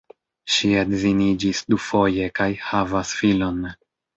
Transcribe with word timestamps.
Ŝi 0.53 0.69
edziniĝis 0.83 1.61
dufoje 1.73 2.33
kaj 2.41 2.51
havas 2.71 3.17
filon. 3.21 3.63